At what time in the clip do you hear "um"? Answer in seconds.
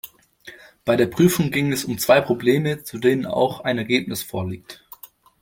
1.85-1.99